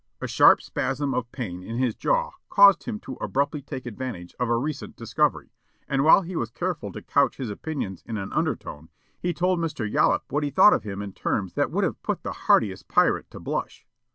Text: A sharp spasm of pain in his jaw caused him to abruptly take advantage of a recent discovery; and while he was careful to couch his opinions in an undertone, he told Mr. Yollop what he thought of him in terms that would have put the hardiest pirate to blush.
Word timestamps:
A 0.19 0.27
sharp 0.27 0.63
spasm 0.63 1.13
of 1.13 1.31
pain 1.31 1.61
in 1.61 1.77
his 1.77 1.93
jaw 1.93 2.31
caused 2.49 2.85
him 2.85 2.99
to 3.01 3.17
abruptly 3.21 3.61
take 3.61 3.85
advantage 3.85 4.33
of 4.39 4.49
a 4.49 4.57
recent 4.57 4.95
discovery; 4.95 5.51
and 5.87 6.03
while 6.03 6.23
he 6.23 6.35
was 6.35 6.49
careful 6.49 6.91
to 6.93 7.03
couch 7.03 7.37
his 7.37 7.51
opinions 7.51 8.01
in 8.07 8.17
an 8.17 8.33
undertone, 8.33 8.89
he 9.19 9.31
told 9.31 9.59
Mr. 9.59 9.87
Yollop 9.87 10.23
what 10.31 10.41
he 10.43 10.49
thought 10.49 10.73
of 10.73 10.81
him 10.81 11.03
in 11.03 11.13
terms 11.13 11.53
that 11.53 11.69
would 11.69 11.83
have 11.83 12.01
put 12.01 12.23
the 12.23 12.31
hardiest 12.31 12.87
pirate 12.87 13.29
to 13.29 13.39
blush. 13.39 13.85